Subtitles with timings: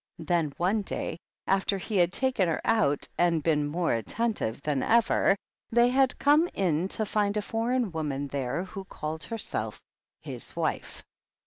[0.17, 4.81] Then one day, after he had taken her out and been more atten tive than
[4.81, 5.35] ever,
[5.69, 9.79] they had come in to find a foreign woman there who called herself
[10.19, 11.03] his wife.